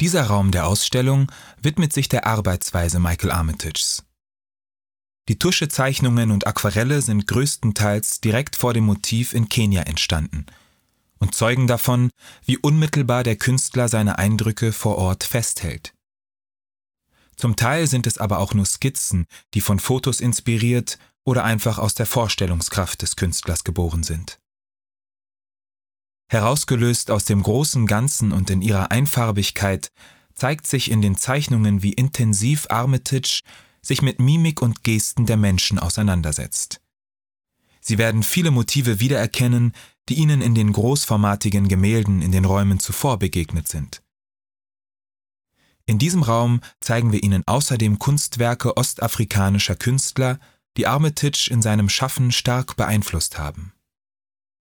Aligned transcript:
Dieser 0.00 0.24
Raum 0.24 0.50
der 0.50 0.66
Ausstellung 0.66 1.32
widmet 1.62 1.92
sich 1.92 2.08
der 2.08 2.26
Arbeitsweise 2.26 3.00
Michael 3.00 3.30
Armitages. 3.30 4.04
Die 5.28 5.38
Tuschezeichnungen 5.38 6.30
und 6.30 6.46
Aquarelle 6.46 7.00
sind 7.00 7.26
größtenteils 7.26 8.20
direkt 8.20 8.56
vor 8.56 8.74
dem 8.74 8.84
Motiv 8.84 9.32
in 9.32 9.48
Kenia 9.48 9.82
entstanden 9.82 10.46
und 11.18 11.34
zeugen 11.34 11.66
davon, 11.66 12.10
wie 12.44 12.58
unmittelbar 12.58 13.24
der 13.24 13.36
Künstler 13.36 13.88
seine 13.88 14.18
Eindrücke 14.18 14.72
vor 14.72 14.98
Ort 14.98 15.24
festhält. 15.24 15.94
Zum 17.36 17.56
Teil 17.56 17.86
sind 17.86 18.06
es 18.06 18.18
aber 18.18 18.38
auch 18.38 18.52
nur 18.52 18.66
Skizzen, 18.66 19.26
die 19.54 19.62
von 19.62 19.78
Fotos 19.78 20.20
inspiriert 20.20 20.98
oder 21.24 21.42
einfach 21.42 21.78
aus 21.78 21.94
der 21.94 22.06
Vorstellungskraft 22.06 23.00
des 23.00 23.16
Künstlers 23.16 23.64
geboren 23.64 24.02
sind. 24.02 24.38
Herausgelöst 26.36 27.10
aus 27.10 27.24
dem 27.24 27.42
großen 27.42 27.86
Ganzen 27.86 28.30
und 28.32 28.50
in 28.50 28.60
ihrer 28.60 28.90
Einfarbigkeit 28.90 29.90
zeigt 30.34 30.66
sich 30.66 30.90
in 30.90 31.00
den 31.00 31.16
Zeichnungen, 31.16 31.82
wie 31.82 31.94
intensiv 31.94 32.66
Armitage 32.68 33.40
sich 33.80 34.02
mit 34.02 34.20
Mimik 34.20 34.60
und 34.60 34.84
Gesten 34.84 35.26
der 35.26 35.38
Menschen 35.38 35.78
auseinandersetzt. 35.78 36.80
Sie 37.80 37.98
werden 37.98 38.22
viele 38.22 38.50
Motive 38.50 39.00
wiedererkennen, 39.00 39.72
die 40.08 40.16
ihnen 40.16 40.42
in 40.42 40.54
den 40.54 40.72
großformatigen 40.72 41.68
Gemälden 41.68 42.20
in 42.20 42.32
den 42.32 42.44
Räumen 42.44 42.80
zuvor 42.80 43.18
begegnet 43.18 43.68
sind. 43.68 44.02
In 45.86 45.98
diesem 45.98 46.22
Raum 46.22 46.60
zeigen 46.80 47.12
wir 47.12 47.22
Ihnen 47.22 47.44
außerdem 47.46 48.00
Kunstwerke 48.00 48.76
ostafrikanischer 48.76 49.76
Künstler, 49.76 50.40
die 50.76 50.86
Armitage 50.86 51.48
in 51.50 51.62
seinem 51.62 51.88
Schaffen 51.88 52.32
stark 52.32 52.76
beeinflusst 52.76 53.38
haben 53.38 53.72